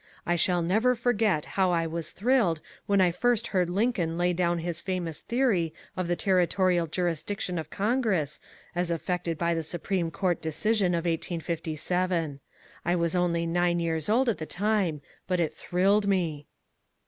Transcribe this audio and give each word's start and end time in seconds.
I 0.25 0.35
shall 0.35 0.63
never 0.63 0.95
forget 0.95 1.45
how 1.45 1.69
I 1.69 1.85
was 1.85 2.09
thrilled 2.09 2.59
when 2.87 2.99
I 2.99 3.11
first 3.11 3.49
heard 3.49 3.69
Lincoln 3.69 4.17
lay 4.17 4.33
down 4.33 4.57
his 4.57 4.81
famous 4.81 5.21
theory 5.21 5.75
of 5.95 6.07
the 6.07 6.15
territorial 6.15 6.87
jurisdiction 6.87 7.59
of 7.59 7.69
Congress 7.69 8.39
as 8.73 8.89
affected 8.89 9.37
by 9.37 9.53
the 9.53 9.61
Supreme 9.61 10.09
Court 10.09 10.41
decision 10.41 10.95
of 10.95 11.05
1857. 11.05 12.39
I 12.83 12.95
was 12.95 13.15
only 13.15 13.45
nine 13.45 13.79
years 13.79 14.09
old 14.09 14.27
at 14.27 14.39
the 14.39 14.47
time, 14.47 15.01
but 15.27 15.39
it 15.39 15.53
thrilled 15.53 16.07
me!" 16.07 16.47